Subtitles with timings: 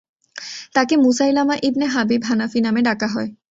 [0.73, 3.29] তাকে Musaylimah ibn Habib Hanafi নামে ডাকা হয়।